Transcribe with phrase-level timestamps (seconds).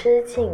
[0.00, 0.48] 知境。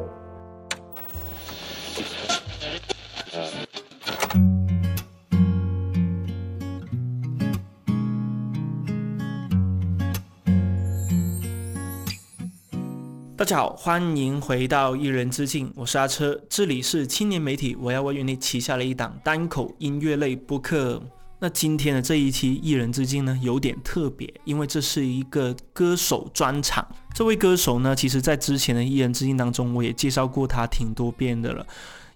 [13.37, 21.03] 大家好，欢迎回到一人之境，我是阿车，这里是青年媒体，我要为你旗下的一档单口音乐类播客。
[21.41, 26.87] 那今天的这一期一人之境呢，有点特别，因为这是一个歌手专场。
[27.13, 31.67] 这位歌手呢，其实在之前的一人之境当中，我也介绍过他挺多遍的了。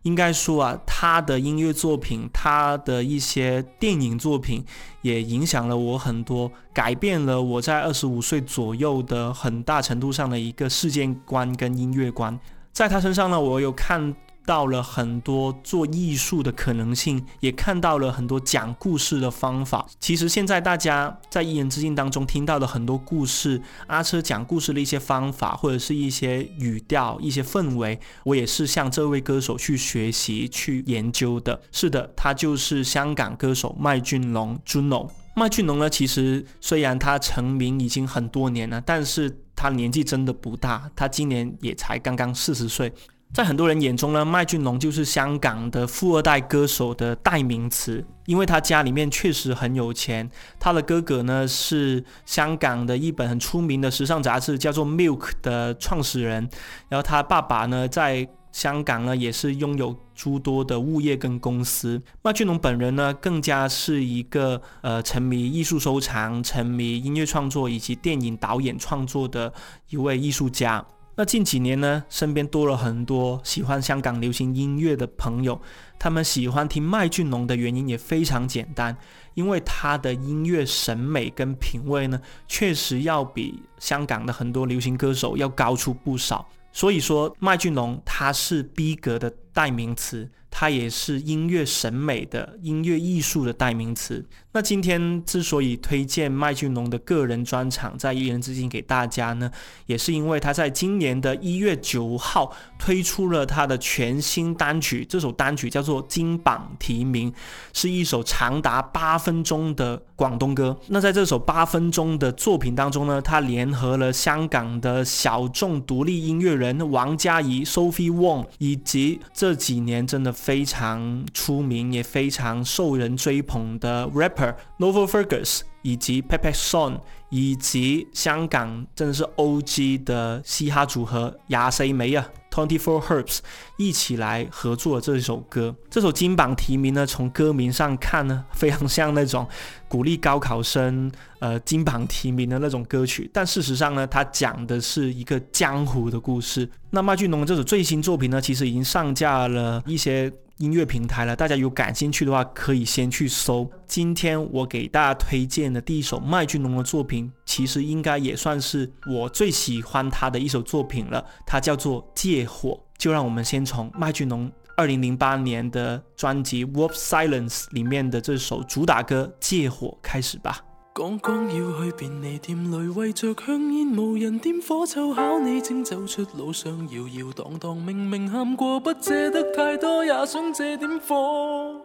[0.02, 4.64] 应该说啊，他的音乐作品，他的一些电影作品，
[5.02, 12.38] 也影响了我很多，改变了我在二十五岁左右的很大程度上的一个世界观跟音乐观。
[12.72, 14.14] 在他身上呢，我有看。
[14.48, 19.86] 到了很多做艺术的可能性，也看到了很多讲故事的方法。
[20.00, 31.60] 其实现在大家在一言之境当中听到的很多故事，阿车讲故事的一些方法，或者是一些语调、一些氛围，我也是向这位歌手去学习、去研究的。
[31.70, 35.10] 是的，他就是香港歌手麦浚龙 （Juno）。
[35.36, 42.90] 麦浚龙呢，其实虽然他成名已经很多年了，但是他年纪真的不大，他今年也才刚刚四十岁。
[43.32, 50.28] 在很多人眼中呢，麦浚龙就是香港的富二代歌手的代名词，因为他家里面确实很有钱。
[50.58, 56.48] 他的哥哥呢是香港的一本很出名的时尚杂志叫做《Milk》的创始人，
[56.88, 62.02] 然后他爸爸呢在香港呢也是拥有诸多的物业跟公司。
[62.22, 69.52] 麦浚龙本人呢更加是一个呃沉迷艺术收藏、沉迷音乐创作以及电影导演创作的
[69.90, 70.84] 一位艺术家。
[71.20, 75.60] 那近几年呢，身边多了很多喜欢香港流行音乐的朋友，
[75.98, 78.96] 他们喜欢听麦浚龙的原因也非常简单，
[79.34, 86.48] 因为他的音乐审美跟品味呢，确实要比香港的很多流行歌手要高出不少。
[86.70, 89.28] 所以说，麦浚龙他是逼格的
[89.58, 90.30] 代名词。
[90.50, 94.24] 它也是音乐审美的音乐艺术的代名词。
[94.52, 99.50] 那今天之所以推荐麦浚龙的个人专场在一人之境给大家呢，
[99.86, 107.30] 也是因为他在今年的一月九号推出了他的全新单曲，这首单曲叫做《金榜题名》，
[107.74, 110.76] 是一首长达八分钟的广东歌。
[110.88, 120.28] 那在这首八分钟的作品当中呢，他联合了香港的小众独立音乐人王嘉怡 （Sophie Wong） 以及这这几年真的。
[120.48, 132.26] 非常出名也非常受人追捧的 rapper Novel Fergus，以及 Pepe Son，以及香港真的是 OG 的嘻哈组合亚谁梅啊。
[132.50, 133.38] Twenty Four Herbs
[133.76, 139.46] 一起来合作这首歌，这首金榜题名呢，从歌名上看呢，非常像那种
[139.88, 143.30] 鼓励高考生呃金榜题名的那种歌曲。
[143.32, 146.68] 但事实上呢，它讲的是一个江湖的故事。
[146.90, 150.32] 那麦浚龙这首最新作品呢，其实已经上架了一些。
[150.58, 153.70] 音乐平台了，大家有感兴趣的话，可以先去搜。
[153.86, 162.70] 今天我给大家推荐的第一首麦浚龙的作品，其实应该也算是我最喜欢他的一首作品了，它叫做《借火》。
[162.98, 170.64] 就让我们先从麦浚龙二零零八年的专辑《Wolf Silence》里面的这首主打歌《借火》开始吧。
[170.98, 181.76] 刚刚要去便利店里，为着香烟无人点火，凑巧你正走出路上，摇摇荡荡，明明喊过不借得太多，也想借点火。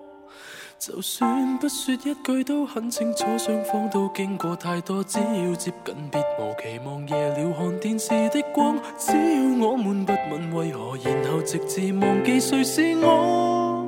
[0.80, 7.08] 就算不说一句都很清楚，双方都经过太多，只要接近，别无期望。
[7.08, 13.86] 夜了看电视的光，只要我们不问为何，然后直至忘记谁是我，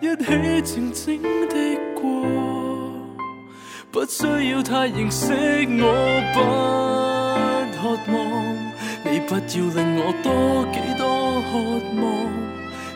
[0.00, 2.41] 一起静静的过。
[3.92, 5.34] 不需要太认识
[5.82, 5.84] 我，
[6.32, 6.40] 不
[7.76, 8.16] 渴望
[9.04, 9.40] 你不要
[9.74, 11.04] 令我多几多
[11.42, 11.52] 渴
[12.00, 12.02] 望，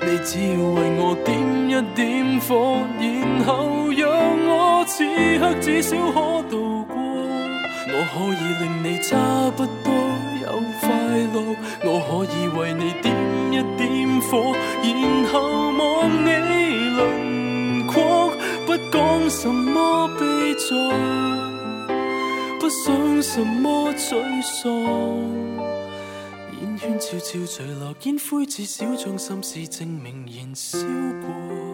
[0.01, 1.29] 你只要为我点
[1.69, 3.05] 一点火，然
[3.45, 4.09] 后让
[4.49, 5.05] 我此
[5.39, 6.97] 刻至少可度过。
[7.89, 9.17] 我可以令你差
[9.55, 9.93] 不多
[10.43, 10.49] 有
[10.81, 10.89] 快
[11.35, 11.37] 乐，
[11.85, 13.15] 我可以为你点
[13.53, 13.85] 一点
[14.23, 14.89] 火，然
[15.31, 15.35] 后
[15.77, 16.27] 望你
[16.97, 17.26] 轮廓，不
[18.93, 20.77] 讲什么悲壮。
[22.59, 24.73] 不想什么沮丧，
[26.61, 31.66] 烟圈悄悄坠落，烟灰至少将心事证明燃烧过。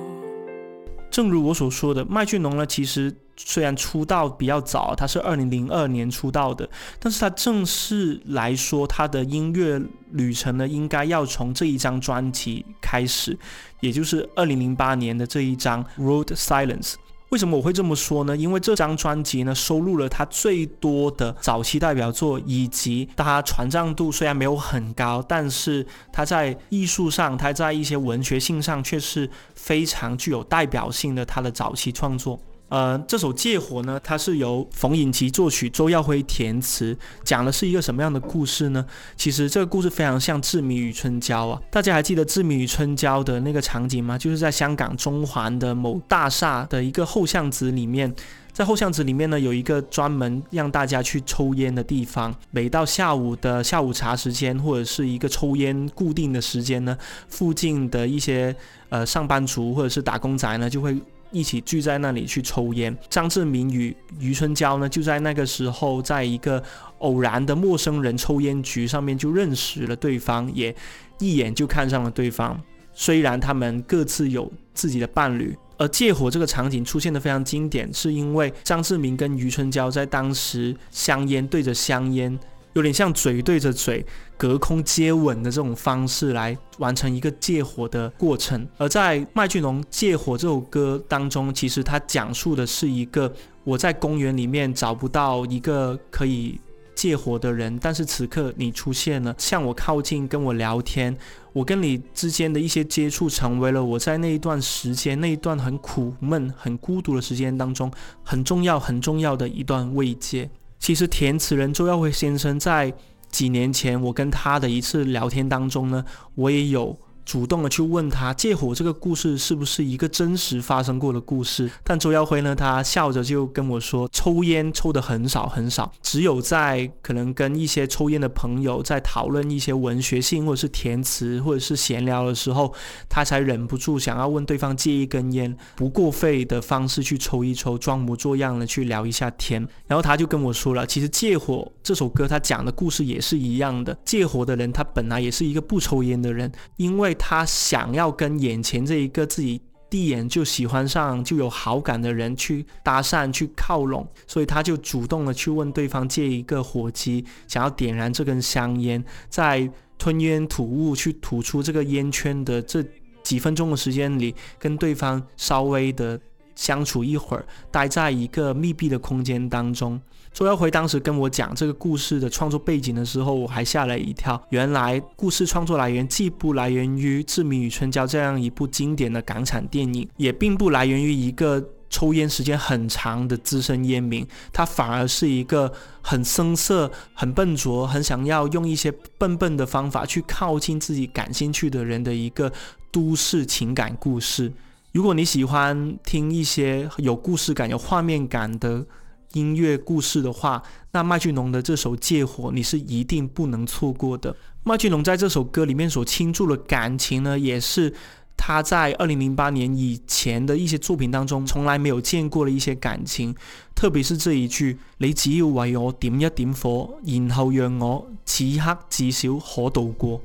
[1.12, 6.68] 正如我所说的，麦浚龙呢，其实虽然出道比较早，他是二零零二年出道的，
[6.98, 9.80] 但是他正式来说，他的音乐
[10.12, 13.38] 旅程呢，应该要从这一张专辑开始，
[13.80, 16.92] 也就是二零零八年的这一张《Road Silence》。
[17.28, 18.36] 为什么我会这么说呢？
[18.36, 29.30] 因为这张专辑呢，收录了他最多的早期代表作，以及他传唱度虽然没有很高，但是他在艺术上，他在一些文学性上却是
[29.62, 31.24] 非常具有代表性的。
[31.24, 32.38] 他的早期创作。
[32.68, 38.84] 呃，这首《借火》呢，它是由冯颖琪作曲，周耀辉填词，讲的是一个什么样的故事呢？
[39.14, 44.16] 其实这个故事非常像《志明与春娇》啊，大家还记得《志明与春娇》的那个场景吗？
[44.16, 48.12] 就是在香港中环的某大厦的一个后巷子里面，
[48.52, 52.34] 在后巷子里面呢，有一个专门让大家去抽烟的地方。
[52.50, 56.96] 每到下午的下午茶时间，或者是一个抽烟固定的时间呢，
[57.28, 58.54] 附近的一些
[58.90, 60.96] 呃上班族或者是打工仔呢，就会。
[61.34, 62.94] 一起聚在那里去抽烟。
[63.08, 66.62] 张志明与余春娇呢，就在那个时候，在一个
[66.98, 70.76] 偶然的陌生人抽烟局上面就认识了对方，也
[71.20, 72.60] 一眼就看上了对方。
[72.92, 82.38] 虽然他们各自有自己的伴侣，而借火这个场景出现的非常经典，是因为张志明跟余春娇在当时香烟对着香烟。
[82.74, 84.06] 有点像嘴对着嘴，
[84.38, 88.66] 隔空接吻的这种方式来完成一个借火的过程。
[88.78, 93.30] 而在麦浚龙《借火》这首歌当中，其实它讲述的是一个
[93.64, 96.58] 我在公园里面找不到一个可以
[96.94, 101.14] 借火的人，但是此刻你出现了，向我靠近，跟我聊天，
[101.52, 107.90] 我跟你之间的一些接触，成为了我在那一段时间、那一段很苦闷、很孤独的时间当中
[108.22, 110.48] 很重要、很重要的一段慰藉。
[110.78, 112.92] 其实填词人周耀辉先生在
[113.30, 116.04] 几年前，我跟他的一次聊天当中呢，
[116.34, 116.98] 我也有。
[117.24, 121.70] 主动的去问他借火这个故事是不是一个真实发生过的故事？
[121.84, 132.74] 但周耀辉呢，他笑着就跟我说，抽烟抽的很少很少，只有在可能跟一些抽烟的朋友在讨论一些文学性或者是填词或者是闲聊的时候，
[133.08, 139.66] 他才忍不住想要问对方借一根烟，不过费的方式去抽一抽，装模作样的去聊一下天。
[139.86, 147.11] 然后他就跟我说了，其实借火这首歌他讲的故事也是一样的，借火的人他本来也是一个不抽烟的人，因为。
[147.14, 149.60] 他想要跟眼前这一个自己
[149.90, 162.82] 第一眼就喜欢上、就有好感的人去搭讪、去靠拢，所以他就主动的去问对方借一个火机，想要点燃这根香烟，在吞烟吐雾去吐出这个烟圈的这
[163.22, 166.18] 几分钟的时间里，跟对方稍微的
[166.54, 170.00] 相处一会儿，待在一个密闭的空间当中。
[170.32, 174.42] 周耀辉当时跟我讲这个故事的创作背景的时候，我还吓了一跳。
[174.48, 185.70] 原来故事创作来源既不来源于《志明与春娇》这样一部经典的港产电影，也并不来源于一个抽烟时间很长的资深烟民，他反而是一个
[186.00, 192.50] 很生涩、很笨拙、很想要用一些笨笨的方法去靠近自己感兴趣的人的一个
[192.90, 194.50] 都市情感故事。
[194.92, 198.84] 如果你喜欢听一些有故事感、有画面感的，
[199.32, 204.36] 音乐故事的话，那麦浚龙的这首《借火》你是一定不能错过的。
[204.64, 207.90] 麦浚龙在这首歌里面所倾注的感情呢，也是
[208.36, 213.34] 他在二零零八年以前的一些作品当中从来没有见过的一些感情。
[213.74, 220.20] 特别是这一句：“你只要为我点一点火，然后让我此刻至少可度过。”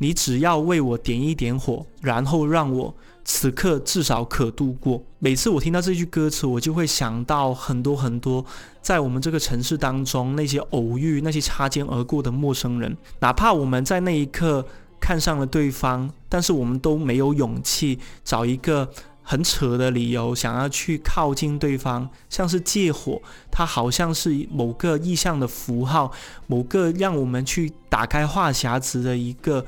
[0.00, 2.94] 你只要为我点一点火，然后让我。
[3.30, 5.02] 此刻至少可度过。
[5.18, 8.42] 每次我听到这句歌词，我就会想到很多很多，
[8.80, 12.96] 在我们这个城市当中那些偶遇、那些擦肩而过的陌生人。
[13.20, 14.64] 哪怕我们在那一刻
[14.98, 18.88] 看上了对方，但是我们都没有勇气找一个
[19.22, 22.08] 很扯的理由，想要去靠近对方。
[22.30, 26.10] 像是借火，它好像是某个意象的符号，
[26.46, 29.62] 某个让我们去打开话匣子的一个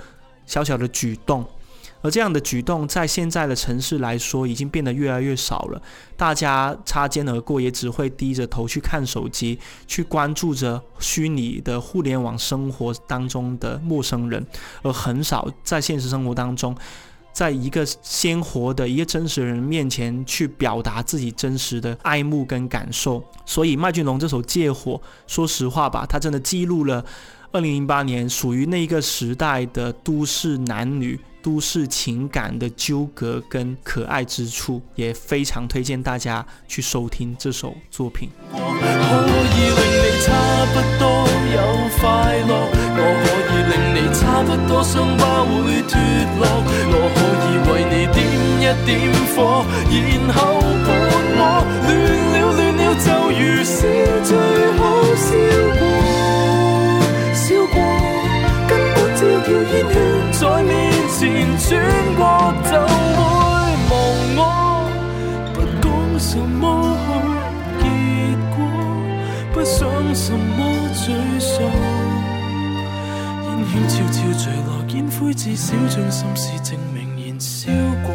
[0.46, 1.44] 小小的举动。
[2.02, 5.82] 而这样的举动，在现在的城市来说，已经变得越来越少了。
[6.16, 14.46] 大家擦肩而过，也只会低着头去看手机，去关注着虚拟的互联网生活当中的陌生人，
[14.82, 16.74] 而很少在现实生活当中，
[17.32, 23.22] 在一个鲜活的一个真实人面前去表达自己真实的爱慕跟感受。
[23.44, 24.92] 所以，麦浚龙这首《借火》，
[25.26, 27.04] 说实话吧，他真的记录了
[27.52, 31.20] 二零零八年属于那一个时代的都市男女。
[31.42, 38.28] 都市情感的纠葛跟可爱之处，也非常推荐大家去收听这首作品。
[38.52, 40.28] 我可以令你差
[40.72, 41.02] 不多
[41.50, 41.58] 有
[41.98, 42.00] 快
[42.46, 42.52] 乐，
[42.96, 45.98] 我可以令你差不多伤疤会脱
[46.38, 46.42] 落，
[46.92, 47.18] 我可
[47.48, 48.18] 以为你点
[48.60, 48.88] 一点
[49.34, 50.38] 火，然后
[50.84, 51.40] 伴我乱
[52.32, 53.74] 了乱了，就如是
[54.22, 54.30] 最
[54.76, 54.80] 好
[55.16, 55.28] 笑
[55.80, 55.82] 过，
[57.34, 57.42] 笑
[57.72, 57.76] 过，
[58.68, 59.94] 根本只叫煙圈
[60.32, 60.99] 在面。
[61.20, 61.78] 前转
[62.16, 62.24] 过
[62.64, 62.88] 就会
[63.90, 64.00] 忘
[64.38, 64.40] 我
[65.52, 66.64] 不讲什么
[66.96, 67.06] 好
[67.78, 67.84] 结
[68.56, 68.58] 果
[69.52, 71.52] 不想什么沮丧
[73.44, 77.70] 烟圈悄悄坠落烟灰至少将心事证明燃烧
[78.02, 78.14] 过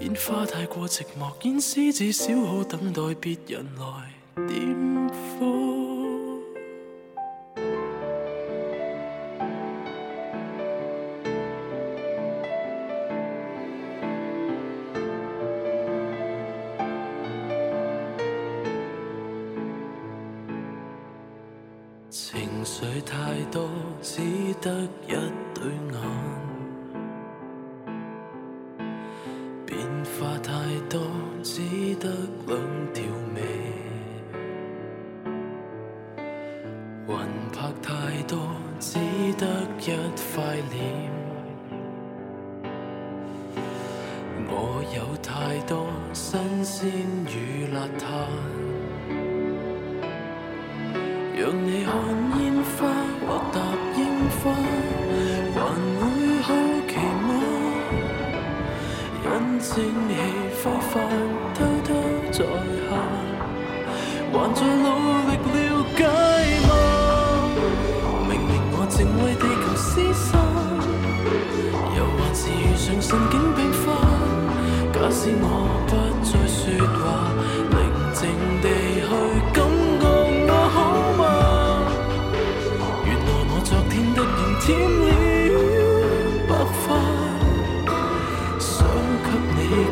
[0.00, 4.85] 烟花太过寂寞烟丝至少好等待别人来点。
[32.16, 32.58] 得两
[32.94, 33.04] 条
[33.34, 33.40] 眉；
[37.06, 37.16] 魂
[37.52, 38.38] 魄太多，
[38.80, 38.98] 只
[39.36, 39.44] 得
[39.80, 39.84] 一
[40.34, 40.74] 块脸。
[44.48, 46.88] 我有太多新鲜
[47.26, 48.04] 与邋遢，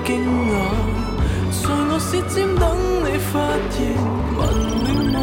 [0.04, 0.52] 惊讶，
[1.62, 2.62] 在我舌尖等
[3.00, 3.32] 你发
[3.70, 3.96] 现，
[4.36, 4.40] 问
[4.84, 5.16] 你吗？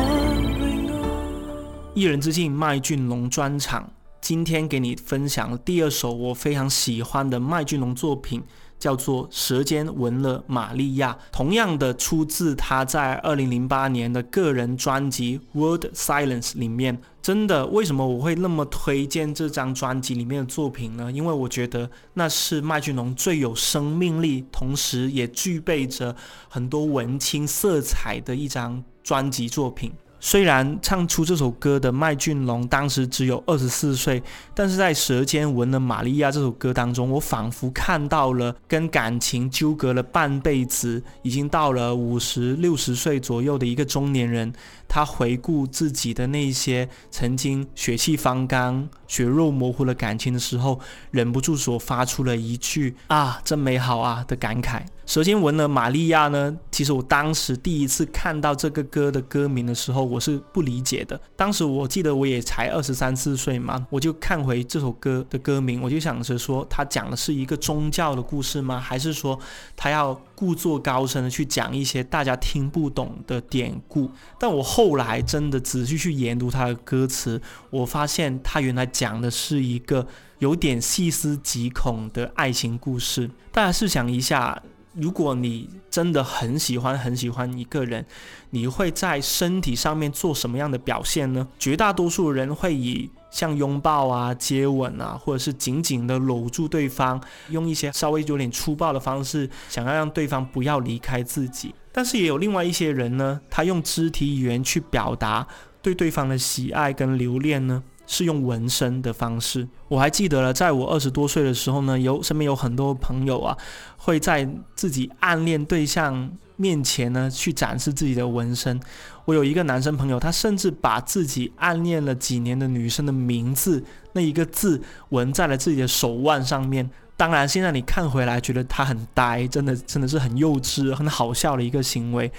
[1.93, 3.88] 一人之境麦浚龙专场，
[4.19, 8.41] 今天给你分享第二首我非常喜欢的麦浚龙作品。
[8.81, 17.00] 叫做《舌尖闻了玛利亚》，同样的出自他在二零零八年的个人专辑《World Silence》里面。
[17.21, 21.11] 真的，为什么我会那么推荐这张专辑里面的作品呢？
[21.11, 26.15] 因为我觉得那是麦浚龙最有生命力，同时也具备着
[26.50, 29.91] 很多文青色彩的一张专辑作品。
[30.23, 34.21] 虽然唱出这首歌的麦浚龙当时只有二十四岁，
[34.53, 44.53] 但是在《舌尖吻了玛利亚》这首歌当中，我仿佛看到了跟感情纠葛了半辈子，已经到了五十六十岁左右的一个中年人。
[44.93, 50.77] 他回顾自己的那些曾经血气方刚、血肉模糊的感情的时候，
[51.12, 54.81] 忍不住所发出了一句“啊，真美好啊”的感慨。
[55.05, 56.55] 舌尖闻了玛利亚呢？
[56.71, 61.19] 其实我当时第一次看到这个歌的歌名的时候，我是不理解的。
[61.36, 68.79] 当时我记得我也才二十三四岁嘛，我就看回这首歌的歌名，我就想着说，他讲的是一个宗教的故事吗？
[68.79, 69.38] 还是说
[69.75, 74.12] 他要故作高深的去讲一些大家听不懂的典故？
[74.38, 74.80] 但我后。
[74.81, 80.07] 后来真的仔细去研读他的歌词，我发现他原来讲的是一个
[80.39, 83.29] 有点细思极恐的爱情故事。
[83.51, 84.59] 大家试想一下，
[84.95, 88.03] 如果你真的很喜欢很喜欢一个人，
[88.50, 91.47] 你会在身体上面做什么样的表现呢？
[91.59, 97.21] 绝大多数人会以像拥抱啊、接吻啊，或者是紧紧的搂住对方，
[97.51, 101.75] 用一些稍微有点粗暴的方式，想要让对方不要离开自己。
[101.91, 105.45] 但是也有另外一些人呢，他用肢体语言去表达
[105.81, 109.67] 对对方的喜爱跟留恋呢，是用纹身的方式。
[109.88, 113.57] 我还记得了，在我二十多岁的时候呢，有身边有很多朋友啊，
[113.98, 118.79] 会在自己暗恋对象面前呢去展示自己的纹身。
[119.25, 123.83] 我有一个男生朋友，他甚至把自己暗恋了几年的女生的名字
[124.13, 126.89] 那一个字纹在了自己的手腕上面。
[127.21, 132.31] 当然，现在你看回来觉得他很呆，真的真的是很幼稚、很好笑的一个行为。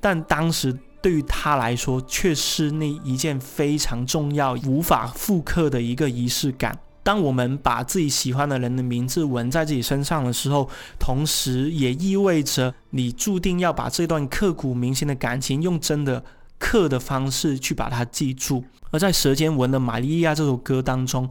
[0.00, 6.74] 但当时对于他来说，却是那一件非常重要、无法复刻的一个仪式感。
[7.02, 10.66] 当我们把自己喜欢的人的名字纹在自己身上的时候，
[10.98, 16.24] 同时也意味着你注定要把这段刻骨铭心的感情用真的
[16.58, 18.64] 刻的方式去把它记住。
[18.90, 21.28] 而在《舌尖纹的玛利亚》这首歌当中。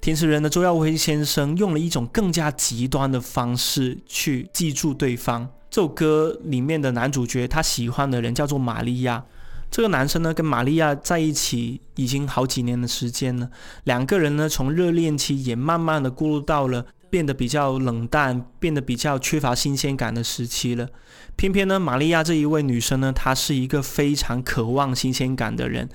[0.00, 5.48] 填词人的周耀辉先生用了一种更加极端的方式去记住对方。
[5.68, 9.24] 这首歌里面的男主角他喜欢的人叫做玛利亚，
[9.70, 13.50] 这个男生呢跟玛利亚在一起已经好几年的时间了，
[13.84, 16.86] 两个人呢从热恋期也慢慢的过渡到了。
[17.16, 20.86] 变得比较冷淡，变得比较缺乏新鲜感的时期了。
[21.34, 25.88] 偏偏呢，玛利亚这一位女生呢，她是一个非常渴望新鲜感的人，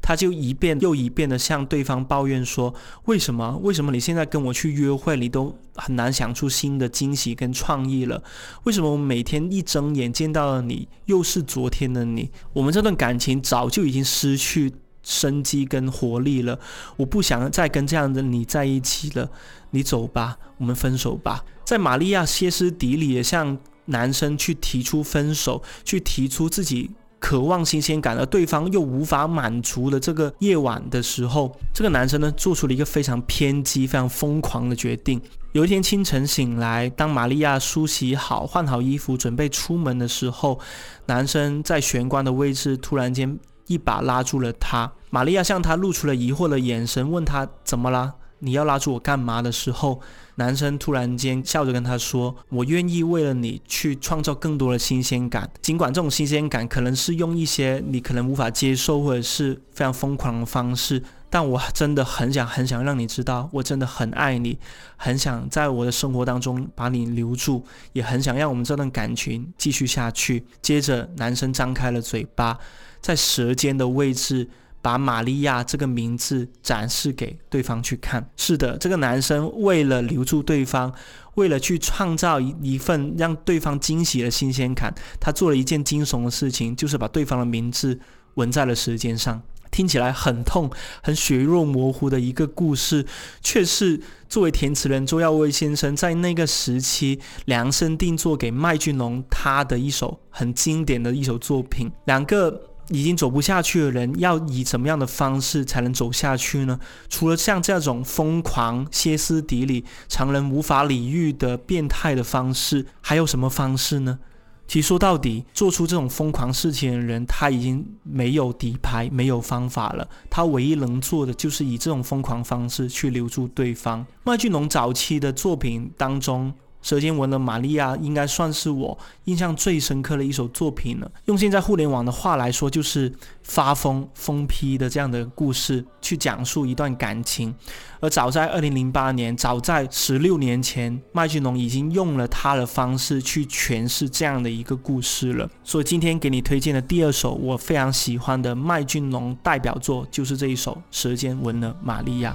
[0.00, 2.72] 她就一遍又一遍的向对方抱怨说
[3.06, 3.58] ：“为什么？
[3.64, 8.22] 为什么你现在跟我去约会，你都很难想出新的惊喜跟创意了？
[8.62, 12.30] 为什么我每天一睁眼见到了你，又是昨天的你？
[12.52, 14.72] 我们这段感情早就已经失去。”
[15.08, 16.58] 生机跟活力了，
[16.98, 19.30] 我不想再跟这样的你在一起了，
[19.70, 21.42] 你走吧，我们分手吧。
[21.64, 35.18] 在玛利亚歇斯底里的向男生去提出分手，去提出自己渴望新鲜感，而对方又无法满足的这个夜晚的时候，这个男生呢做出了一个非常偏激、非常疯狂的决定。
[35.52, 40.60] 有一天清晨醒来，当玛利亚梳洗好、换好衣服，准备出门的时候，
[41.06, 43.38] 男生在玄关的位置突然间
[43.68, 44.90] 一把拉住了他。
[45.10, 48.14] 玛利亚向他露出了疑惑的眼神，问他怎么了？
[48.40, 50.00] 你要拉住我干嘛的时候，
[50.36, 64.58] 男生突然间笑着跟他说：“我愿意为了你去创造更多的新鲜感，尽管这种新鲜感可能是用一些你可能无法接受或者是非常疯狂的方式。”但我真的很想很想让你知道，我真的很爱你，
[64.96, 70.46] 很想在我的生活当中把你留住，也很想让我们这段感情继续下去。
[70.62, 72.56] 接着，男生张开了嘴巴，
[73.00, 74.48] 在舌尖的位置
[74.80, 78.30] 把玛利亚这个名字展示给对方去看。
[78.36, 80.92] 是的，这个男生为了留住对方，
[81.34, 87.98] 为了去创造一一份让对方惊喜的新鲜感，他做了一件惊悚的事情，就是把对方的名字
[88.34, 89.42] 纹在了舌尖上。
[89.70, 90.70] 听起来很痛、
[91.02, 93.04] 很血肉模糊的一个故事，
[93.42, 101.92] 却是作为填词人周耀威先生在那个时期量身定做给麦浚龙他的一首很经典的一首作品。
[102.06, 106.78] 两个已经走不下去的人，要以怎么样的方式才能走下去呢？
[107.08, 114.18] 除了像这种疯狂、歇斯底里、常人无法理喻的变态的方式，还有什么方式呢？
[114.66, 120.08] 其实说到底，做出这种疯狂事情的人，他已经没有底牌，没有方法了。
[120.28, 124.06] 他唯一能做的，就是以这种疯狂方式去留住对方。
[124.24, 126.52] 麦浚龙早期的作品当中。
[126.88, 131.10] 舌尖纹的玛利亚应该算是我印象最深刻的一首作品了。
[131.26, 133.12] 用现在互联网的话来说，就是
[133.42, 137.54] 发疯、疯批的这样的故事去讲述一段感情。
[138.00, 145.46] 而早在二零零八年，早在十六年前，麦浚龙已经用了他的方式去诠释这样的一个故事了。
[145.62, 152.34] 所以今天给你推荐的第二首我非常喜欢的麦浚龙代表作，就是这一首《舌尖纹的玛利亚》。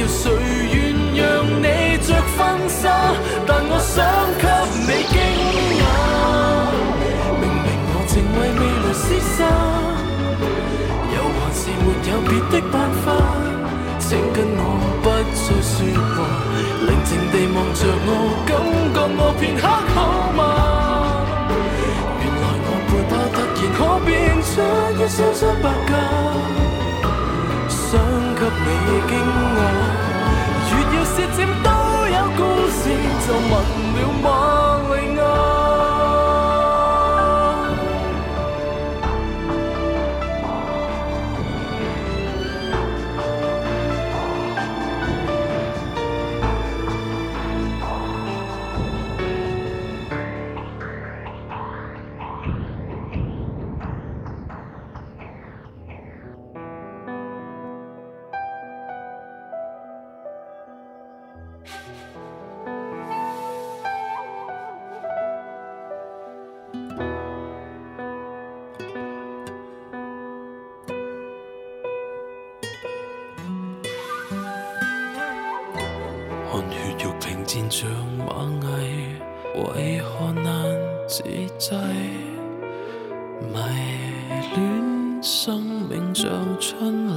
[0.00, 0.32] 要谁
[0.72, 0.76] 愿
[1.14, 1.20] 让
[1.60, 2.88] 你着婚纱？
[3.46, 4.00] 但我想
[4.40, 4.44] 给
[4.80, 5.14] 你惊
[5.76, 5.84] 讶。
[7.40, 9.38] 明明我正为未来厮杀，
[11.12, 13.06] 又还是没有别的办法。
[13.98, 14.58] 请跟我
[15.02, 15.04] 不
[15.36, 15.76] 再说
[16.16, 16.16] 话，
[16.80, 18.08] 宁静地望着我，
[18.46, 18.50] 感
[18.94, 19.62] 觉我片刻
[19.94, 19.96] 好
[20.32, 20.40] 吗？
[22.18, 24.08] 原来我背包突然可变
[24.42, 24.50] 出
[24.96, 25.92] 一双双白鸽，
[27.68, 27.78] 想
[28.34, 28.40] 给
[28.86, 29.79] 你惊讶。
[31.20, 31.68] 越要舌尖都
[32.08, 32.88] 有故事，
[33.26, 33.52] 就闻
[33.94, 34.26] 了玛
[34.94, 35.69] 利亚。
[77.70, 78.50] 像蚂
[78.82, 79.14] 蚁，
[79.54, 80.44] 为何难
[81.06, 81.22] 自
[81.56, 81.72] 制？
[83.40, 83.54] 迷
[84.56, 86.28] 恋生命像
[86.58, 87.14] 春泥，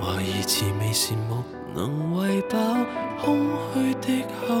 [0.00, 2.56] 怀疑滋味是木能喂饱
[3.22, 4.54] 空虚的口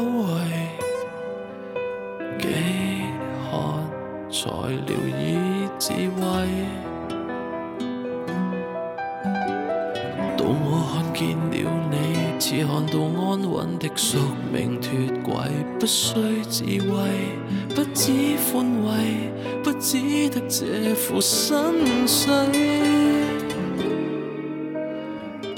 [15.78, 16.14] 不需
[16.48, 16.88] 智慧，
[17.74, 18.12] 不知
[18.50, 19.30] 宽慰，
[19.62, 22.28] 不只得这副身世。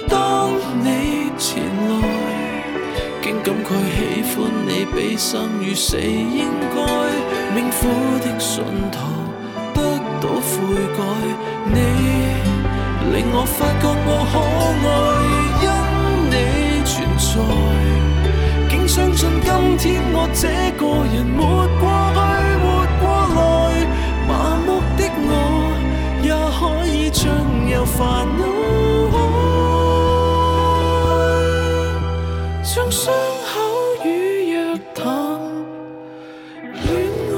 [0.09, 0.51] 当
[0.83, 1.93] 你前来，
[3.23, 3.99] 竟感慨喜
[4.35, 6.77] 欢你比生与死应该，
[7.55, 7.87] 命苦
[8.21, 8.99] 的信徒
[9.73, 9.77] 得
[10.21, 10.51] 到悔
[10.97, 11.01] 改，
[11.67, 11.77] 你
[13.15, 14.35] 令我发觉我可
[14.85, 14.89] 爱。
[15.63, 15.67] 因
[16.31, 16.35] 你
[16.85, 17.27] 存在，
[18.89, 20.49] 相信今天我这
[20.79, 21.43] 个人，没
[21.79, 22.19] 过去，
[22.65, 22.67] 没
[22.99, 23.05] 过
[23.37, 23.85] 来，
[24.27, 24.31] 麻
[24.65, 25.31] 木的我
[26.25, 27.29] 也可以畅
[27.69, 28.01] 游烦
[28.39, 28.43] 恼
[29.13, 29.15] 海，
[32.65, 33.13] 像伤
[33.45, 33.61] 口
[34.07, 34.09] 与
[34.55, 34.57] 若
[34.95, 35.05] 淡
[36.73, 36.89] 恋
[37.31, 37.37] 爱。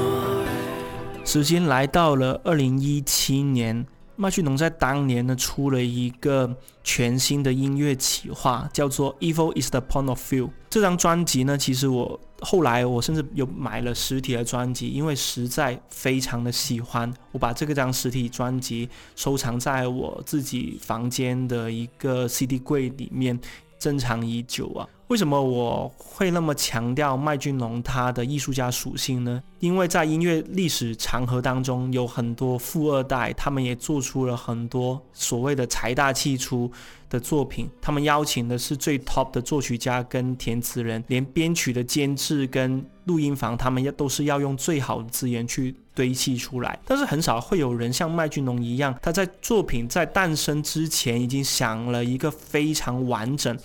[1.25, 3.85] 时间来到了二零一七年。
[4.21, 10.45] 麦浚龙在当年呢出了一个全新的音乐企划，叫做《Evil Is the Point of View》。
[10.69, 17.11] 这张专辑呢，其实我后来我甚至有买了实体的专辑，因为实在非常的喜欢。
[17.31, 23.39] 我把这个张实体专辑收藏在我自己房间的一个 CD 柜里面，
[23.81, 24.87] 珍藏已久啊。
[25.07, 29.41] 为什么我会那么强调麦浚龙他的艺术家属性呢？
[29.59, 36.71] 因为在音乐历史长河当中，有很多富二代，他们也做出了很多所谓的财大气粗
[37.09, 37.67] 的作品。
[37.81, 46.79] 他们邀请的是最 top 的作曲家跟填词人，连编曲的监制跟录音房，他们也都是要用最好的资源去堆砌出来。
[46.85, 53.57] 但是很少会有人像麦浚龙一样，他在作品在诞生之前已经想了一个非常完整。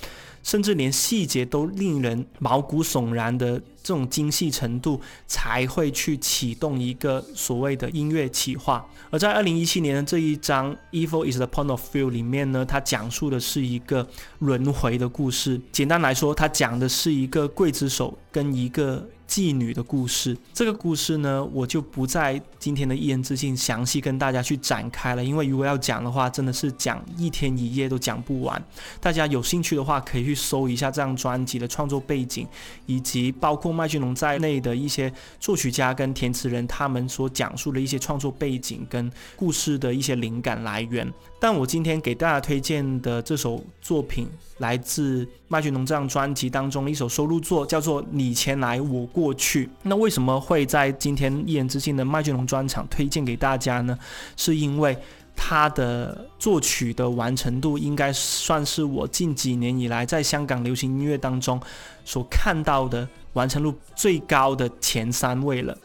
[0.42, 8.84] 甚至连细节都令人毛骨悚然的这种精细程度，才会去启动一个所谓的音乐企划。
[9.10, 14.04] 而在二零一七年的这一章《Evil Is the Point of View》里面呢，它讲述的是一个
[14.40, 15.60] 轮回的故事。
[15.70, 19.08] 简单来说，它讲的是一个刽子手跟一个。
[19.28, 28.64] 妓女的故事，这个故事呢，我就不在今天的一言之信详细跟大家去展开了，因为如果要讲的话，真的是讲一天一夜都讲不完。
[29.00, 32.46] 大家有兴趣的话，可以去搜一下这张专辑的创作背景，
[32.86, 41.12] 以及包括麦浚龙在内的一些作曲家跟填词人他们所讲述的一些创作背景跟故事的一些灵感来源。
[41.38, 44.26] 但我今天给大家推荐的这首作品，
[44.58, 49.66] 来自麦浚龙这张专辑当中的一首收录作，叫做《你前来我过去》。
[49.82, 53.98] 那为什么会在今天一言之境的麦浚龙专场推荐给大家呢？
[54.36, 54.96] 是因为
[55.36, 61.60] 他的作曲的完成度，应该算是我近几年以来在香港流行音乐当中
[62.06, 63.06] 所看到的
[63.36, 65.78] 完成度最高的前三位了。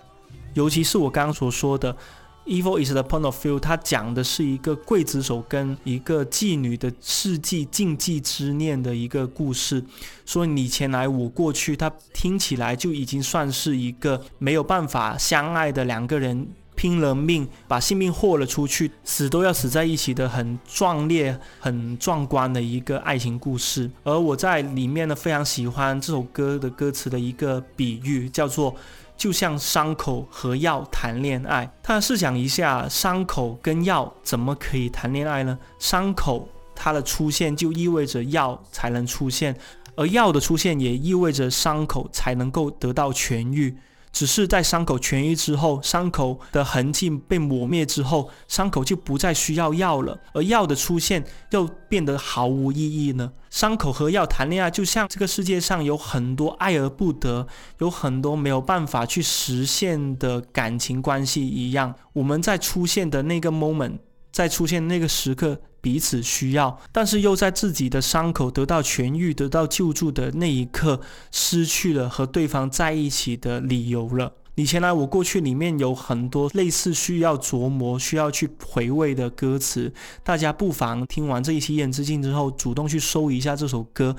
[0.55, 1.95] 尤其是我刚刚所说的。
[2.43, 9.85] Evil is the point of view，它讲的是一个刽子手跟一个妓女的世纪禁忌之恋的一个故事。
[10.25, 16.47] 说你前来我过去，它听起来就已经算是一个没有办法相爱的两个人
[16.81, 23.87] 拼了命把性命豁了出去，死都要死在一起的很壮烈、很壮观的一个爱情故事。
[24.03, 28.75] 而我在里面呢，非常喜欢这首歌的歌词的一个比喻，叫做。
[29.15, 35.59] 就像伤口和药谈恋爱，他试想一下，伤口跟药怎么可以谈恋爱呢？
[35.77, 39.55] 伤口它的出现就意味着药才能出现，
[39.95, 43.77] 而药的出现也意味着伤口才能够得到痊愈。
[44.11, 53.31] 只是在伤口痊愈之后，伤口的痕迹被抹灭之后，伤口就不再需要药了，而药的出现又变得毫无意义呢？
[53.49, 57.47] 伤口和药谈恋爱，就像这个世界上有很多爱而不得，
[57.79, 61.93] 有很多没有办法去实现的感情关系一样。
[62.13, 63.99] 我们在出现的那个 moment，
[64.31, 65.61] 在出现那个时刻。
[65.81, 74.33] 彼此需要，但是又在自己的伤口得到痊愈、得到救助的那一刻，失去了和对方在一起的理由了。
[74.55, 79.91] 你前来我过去里面有很多类似需要琢磨、需要去回味的歌词，
[80.23, 84.15] 大家不妨听完这一期《燕之境》之后，主动去搜一下这首歌，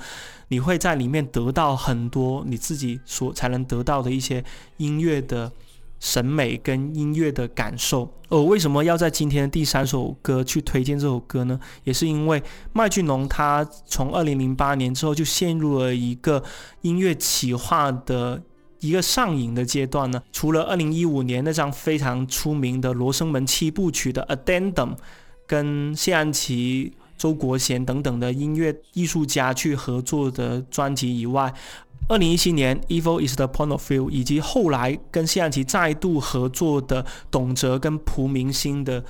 [0.47, 4.43] 你会在里面得到很多你自己所才能得到的一些
[4.77, 5.51] 音乐的。
[6.03, 11.57] 审美跟音乐的感受，我为什么要在今天的第三首歌去推荐这首歌呢？
[11.85, 16.43] 也是因为麦浚龙他从二零零八年之后就陷入了一个
[16.81, 18.43] 音乐企划的
[18.81, 20.21] 一个上瘾的阶段呢。
[20.33, 24.97] 除了二零一五年那张非常出名的《罗生门七部曲》的 Addendum，
[25.47, 31.53] 跟谢安琪、周国贤等等的音乐艺术家去合作的专辑以外。
[32.09, 39.03] 二零一七年，《Evil Is the Point of View》以及后来跟谢安琪再度合作的董哲跟蒲明星的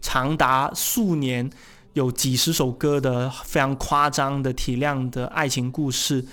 [0.00, 1.48] 长达数年、
[1.92, 6.24] 有几十首歌的非常夸张的体量的爱情故事，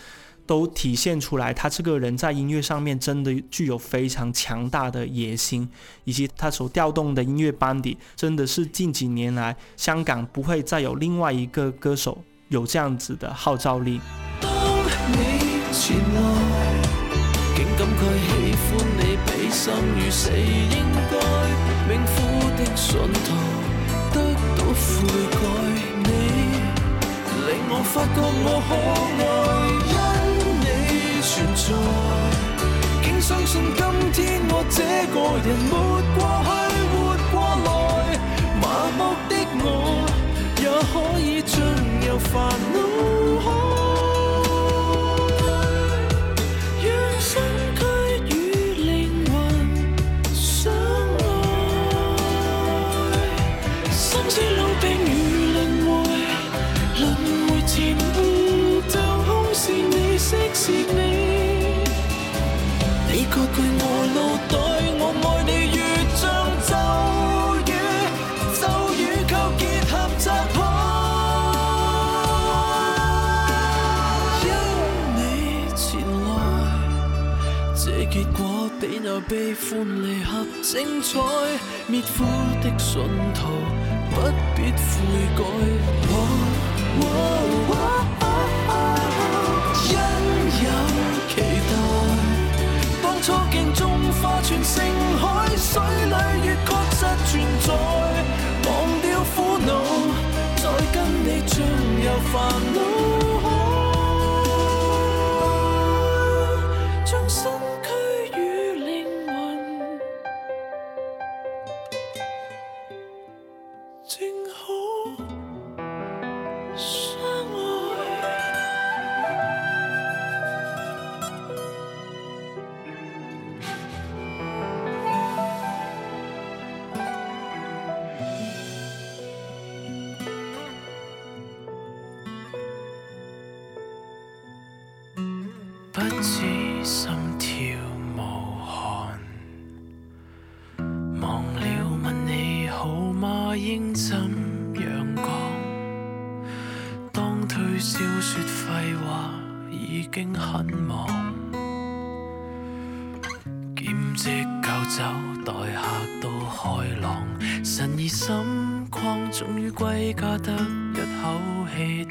[0.47, 5.69] 都体现出来他这个人在音乐上面真的具有非常强大的野心，
[6.03, 14.01] 以及他所调动的音乐班底，真的是近几年来香港不会再有另外一个歌手有这样子的号召力。
[15.79, 16.19] 前来，
[17.55, 18.29] 竟感慨喜
[18.65, 19.63] 欢你比生
[19.95, 20.75] 与死应
[21.11, 21.13] 该。
[21.87, 22.15] 命苦
[22.57, 23.27] 的信徒
[24.11, 24.15] 得
[24.57, 24.81] 到悔
[25.31, 25.37] 改，
[26.03, 26.09] 你
[27.45, 28.69] 令我发觉我可
[29.21, 29.25] 爱，
[29.93, 29.95] 因
[30.63, 30.65] 你
[31.21, 31.65] 存在，
[33.03, 33.79] 竟相信今
[34.13, 34.17] 天
[34.49, 34.75] 我这
[35.13, 35.73] 个人没
[36.17, 36.49] 过去
[36.91, 36.95] 活
[37.31, 37.33] 过
[37.65, 37.69] 来。
[38.59, 38.63] 麻
[38.97, 39.65] 木的我
[40.59, 41.53] 也可以进
[42.01, 42.33] 入烦
[42.73, 42.86] 恼。
[79.29, 81.19] 悲欢离合精彩，
[81.87, 82.23] 灭苦
[82.63, 83.03] 的信
[83.35, 83.41] 徒
[84.11, 84.21] 不
[84.55, 84.77] 必悔
[85.35, 85.39] 改。
[89.83, 89.93] 因
[90.63, 90.65] 有
[91.27, 91.35] 期
[91.67, 91.71] 待，
[93.03, 94.75] 当初镜中花串盛
[95.19, 95.23] 海，
[95.57, 96.15] 水里
[96.47, 96.71] 月光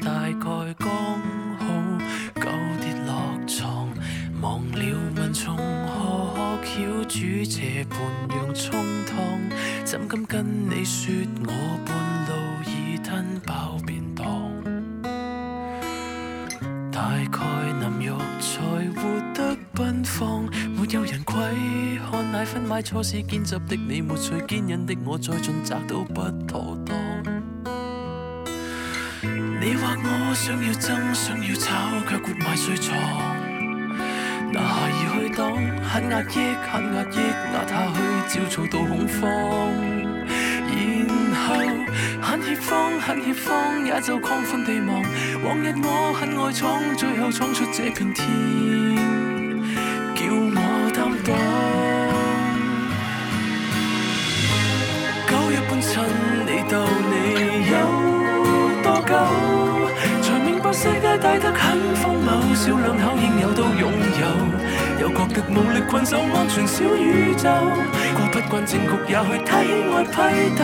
[0.01, 0.89] 大概刚
[1.59, 1.65] 好
[2.35, 2.45] 够
[2.81, 3.11] 跌落
[3.47, 3.89] 床。
[4.41, 4.81] 忘了
[5.15, 7.17] 问从何学曉煮
[7.49, 7.57] 這
[7.89, 7.95] 盤
[8.29, 9.09] 洋葱湯，
[9.83, 11.11] 怎敢跟你说
[11.43, 11.51] 我
[11.85, 11.89] 半
[12.27, 12.31] 路
[12.69, 14.23] 已吞飽便當？
[16.91, 17.39] 大概
[17.79, 18.61] 淋浴才
[18.95, 19.01] 活
[19.33, 20.43] 得奔放，
[20.75, 21.35] 沒有人窥
[22.11, 26.95] 看奶粉買錯是堅汁的你，沒誰堅忍的我再尽责都不妥當。
[29.67, 32.97] 你話我想要争，想要炒，卻活埋睡床。
[34.53, 35.43] 拿下而去挡，
[35.83, 37.19] 很壓抑，很壓抑，
[37.51, 37.99] 压下去，
[38.31, 39.19] 焦躁到恐慌。
[40.71, 40.73] 然
[41.35, 41.45] 後
[42.21, 45.03] 很怯慌，很怯慌，也就亢奮地望。
[45.43, 48.25] 往日我很愛闖，最後闖出這片天，
[50.15, 50.63] 叫我
[50.95, 51.29] 擔當。
[55.27, 55.91] 九月半趁
[56.47, 58.06] 你鬥你有？
[60.77, 63.89] 世界大得很荒謬，小兩口應有都擁
[64.21, 67.49] 有，又覺得無力困守安全小宇宙。
[68.15, 69.51] 過不慣正局，也去睇
[69.89, 70.13] 外批
[70.53, 70.61] 鬥，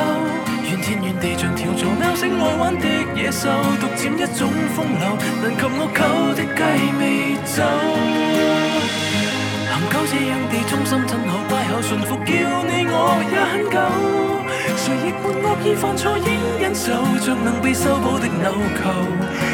[0.70, 3.50] 怨天怨地像條做喵星愛玩的野獸，
[3.82, 6.00] 獨佔一種風流，能及我扣
[6.38, 6.62] 的雞
[7.00, 7.66] 尾酒。
[9.74, 12.30] 行久這樣地忠心真好，乖口順服，叫
[12.70, 14.43] 你我也很久。
[14.86, 16.92] 誰亦沒惡意犯錯，應忍受，
[17.22, 18.92] 像能被修補的纽扣，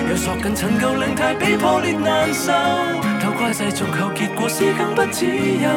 [0.09, 2.51] 又索緊陳舊領呔，比破裂難受。
[3.21, 5.69] 偷怪世俗後結果是更不自由。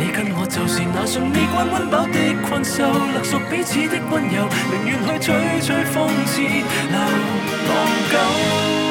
[0.00, 6.98] 你跟我就是那順利慣溫飽的困獸，勒索彼此的溫柔，寧願去吹吹風，似流
[7.68, 7.76] 浪
[8.10, 8.87] 狗。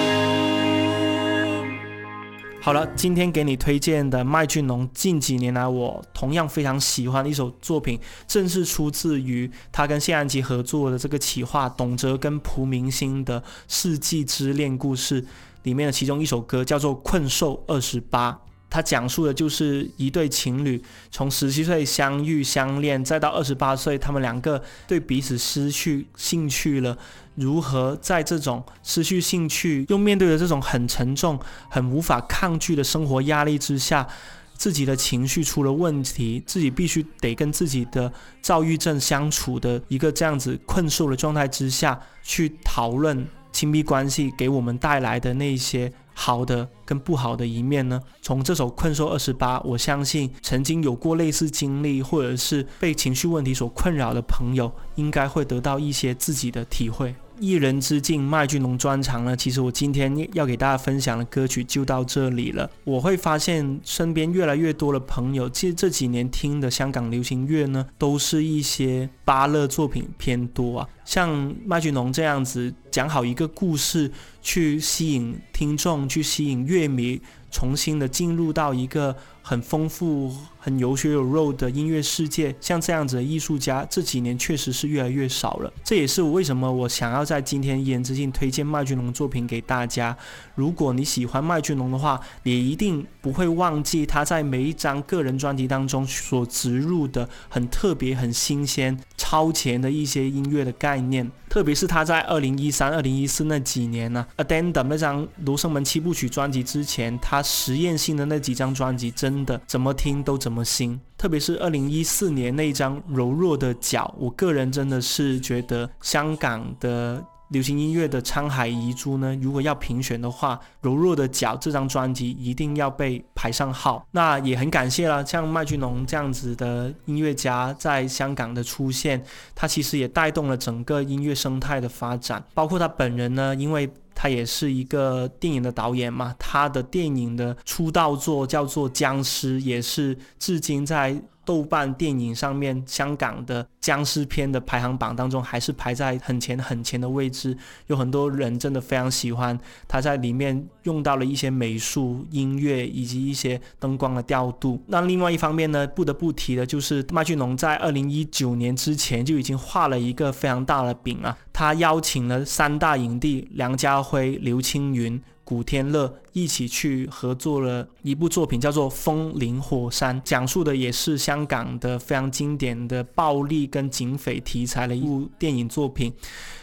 [2.68, 15.22] 好了，今天给你推荐的麦浚龙，近几年来我同样非常喜欢的一首作品，正是出自于他跟谢安琪合作的这个企划，董哲跟蒲明星的《世纪之恋故事》
[15.64, 18.34] 里面的其中一首歌叫做《困兽二十八》。
[18.70, 26.98] 它讲述的就是一对情侣从十七岁相遇相恋，再到二十八岁，他们两个对彼此失去兴趣了。
[27.36, 34.08] 如何在这种失去兴趣，又面对着这种很沉重、很无法抗拒的生活压力之下，
[34.56, 48.02] 自己的情绪出了问题，自己必须得跟自己的躁郁症相处的一个这样子困兽的状态之下，去讨论亲密关系给我们带来的那些好的跟不好的一面呢？
[48.24, 57.16] 从这首《困兽二十八》，我相信曾经有过类似经历，或者是被情绪问题所困扰的朋友，应该会得到一些自己的体会。
[57.40, 62.70] 一人之境麦浚龙专场呢，其实我今天要给大家分享的歌曲就到这里了。
[62.84, 70.90] 我会发现身边越来越多的朋友，其实这几年听的香港流行乐呢，都是一些芭乐作品偏多啊。
[71.06, 77.22] 像麦浚龙这样子讲好一个故事，去吸引听众，去吸引乐迷，
[77.52, 80.36] 重新的进入到一个很丰富、
[80.68, 82.54] 很有血有肉的音乐世界。
[82.60, 85.72] 像这样子的艺术家，这几年确实是越来越少了。
[85.82, 90.14] 这也是为什么我想要在今天一言之境推荐麦浚龙作品给大家。
[90.56, 101.32] 如果你喜欢麦浚龙的话，你一定不会忘记他在每一张个人专辑当中所植入的很特别、很新鲜、超前的一些音乐的概念。
[101.50, 111.00] 特别是他在二零一三、二零一四那几年呢、，Addendum 那张《罗生门七部曲》专辑之前，他实验性的那几张专辑，真的怎么听都怎么新。
[111.18, 117.24] 特别是二零一四年那一张《柔弱的脚》，我个人真的是觉得香港的。
[117.52, 119.34] 流行音乐的沧海遗珠呢？
[119.42, 124.06] 如果要评选的话，《柔弱的脚》这张专辑一定要被排上号。
[124.12, 129.24] 那也很感谢了，像麦浚龙这样子的音乐家在香港的出现，
[129.56, 132.44] 他其实也带动了整个音乐生态的发展。
[132.54, 141.22] 包括他本人呢，因为他也是一个电影的导演嘛，他的电影的出道作叫做《僵尸》，也是至今在。
[141.48, 147.58] 豆瓣电影上面，香港的僵尸片的排行榜当中，还是排在很前很前的位置。
[147.86, 149.58] 有很多人真的非常喜欢
[149.88, 154.84] 他在里面用到了一些美术、音乐以及一些灯光的调度。
[154.88, 165.22] 那另外一方面呢，不得不提的就是麦浚龙在二零一九年之前就已经画了一个非常大的饼啊，他邀请了三大影帝梁家辉、刘青云。
[165.48, 176.12] 古天乐一起去合作了一部作品，叫做《风林火山》，讲述的也是香港的非常经典的暴力跟警匪题材的一部电影作品。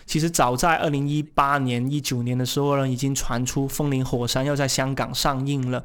[0.05, 5.83] 其实早在二零一八年、一九年的时候呢，已经传出《风林火山》要在香港上映了，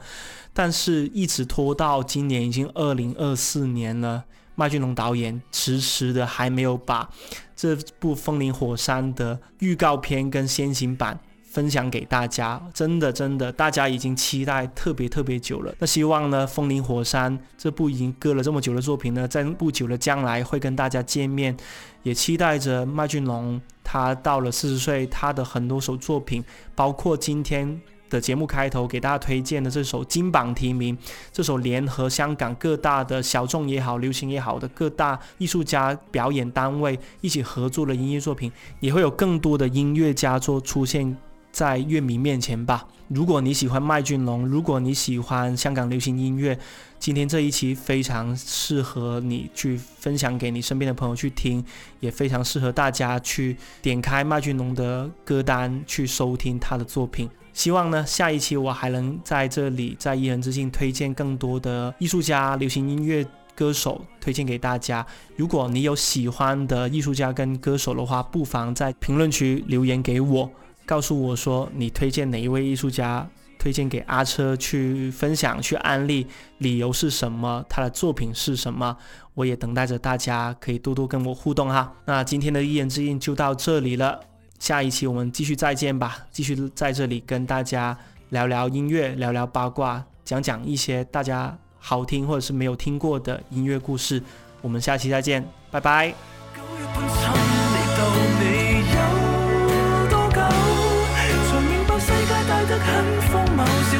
[0.53, 7.09] 但是一直拖到今年已经二零二四年了，麦浚龙导演迟迟的还没有把
[7.55, 11.17] 这部《风林火山》的预告片跟先行版。
[11.49, 15.73] 分享给大家，真的真的，大家已经期待特别特别久了。
[15.79, 21.57] 那希望呢，《风林火山》这部已经搁了这么久的作品呢，在不久的将来会跟大家见面。
[22.03, 26.43] 也期待着麦浚龙，他到了四十岁，他的很多首作品，
[26.75, 30.97] 包括今天的节目开头给大家推荐的这首金榜题名，
[31.31, 41.17] 这首联合香港各大的小众也好、流行也好的各大艺术家表演单位一起合作的音乐作品，也会有更多的音乐佳作出现。
[41.51, 42.87] 在乐迷面前吧。
[43.07, 46.57] 如果你喜欢麦浚龙，如果你喜欢香港流行音乐，
[46.99, 51.65] 今天这一期非常适合你去分享给你身边的朋友去听，
[51.99, 57.27] 也非常适合大家去点开麦浚龙的歌单去收听他的作品。
[57.51, 65.03] 希望呢，下一期我还能在这里在一人之境推荐更多的艺术家、流行音乐歌手推荐给大家。
[65.35, 70.49] 如果你有喜欢的艺术家跟歌手的话，不妨在评论区留言给我。
[70.89, 76.25] 告诉我说你推荐哪一位艺术家，推荐给阿车去分享、去安利，
[76.57, 77.63] 理由是什么？
[77.69, 78.97] 他的作品是什么？
[79.35, 81.93] 我也等待着大家可以多多跟我互动哈。
[82.05, 84.19] 那今天的一言之印就到这里了，
[84.57, 87.95] 下一期我们继续再见吧，继续在这里跟大家
[88.29, 94.19] 聊聊音乐，聊聊八卦，讲讲一些大家好听或者是没有听过的音乐故事。
[94.63, 96.15] 我们下期再见，拜拜。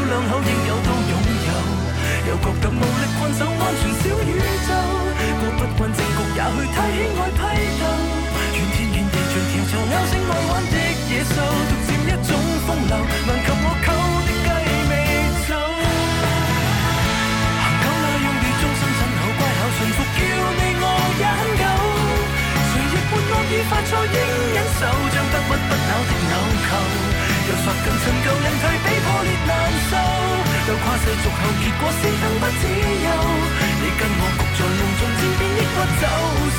[0.10, 1.13] 两口应有都拥
[1.48, 1.52] 有，
[2.28, 4.30] 又觉得无力困守安全小宇
[4.67, 4.69] 宙。
[5.39, 7.41] 过不惯正局，也许太喜爱批
[7.80, 7.84] 斗。
[8.54, 10.76] 怨天怨地像条囚，咬性爱玩的
[11.10, 11.36] 野兽，
[11.69, 12.30] 独占一种
[12.65, 12.93] 风流，
[13.28, 13.88] 能及我扣
[14.26, 14.48] 的鸡
[14.89, 14.93] 尾
[15.48, 15.52] 酒。
[17.60, 20.19] 行狗那样地忠心亲口乖巧驯服，叫
[20.60, 20.86] 你我
[21.19, 21.63] 也很狗。
[22.69, 24.17] 谁亦没恶意犯错应
[24.54, 24.82] 忍受，
[25.13, 26.34] 像不屈不挠的纽
[26.67, 27.09] 扣。
[27.69, 29.51] 近陈旧人退比破裂难
[29.89, 29.93] 受，
[30.67, 33.07] 又跨世俗后结果是更不自由。
[33.82, 36.03] 你跟我局在梦中渐变抑郁走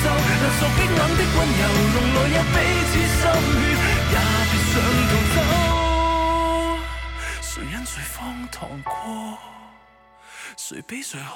[0.00, 0.04] 兽，
[0.40, 1.62] 勒索冰冷的温柔，
[1.94, 2.56] 弄来也彼
[2.90, 3.22] 此心
[3.60, 3.72] 血，
[4.12, 4.16] 也
[4.50, 4.72] 别想
[5.10, 5.36] 逃走。
[7.42, 8.18] 谁因谁荒
[8.50, 8.88] 唐过？
[10.56, 11.26] 谁比谁开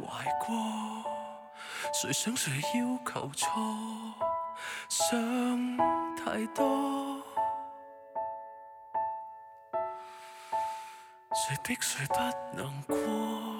[0.00, 0.06] 怀
[0.40, 0.48] 过？
[1.92, 3.46] 谁想谁要求错？
[4.88, 5.76] 想
[6.16, 7.23] 太多。
[11.34, 13.53] 谁逼谁不能过？